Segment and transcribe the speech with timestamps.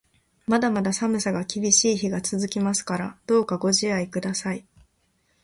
[0.47, 4.65] まだまだ寒さが厳しい日が続きますから、どうかご自愛ください。